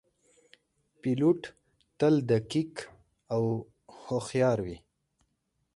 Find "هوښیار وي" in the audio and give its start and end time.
4.05-4.77